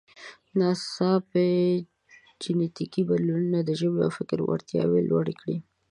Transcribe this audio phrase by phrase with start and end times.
[0.59, 1.49] ناڅاپي
[2.41, 5.57] جینټیکي بدلونونو د ژبې او فکر وړتیاوې لوړې کړې.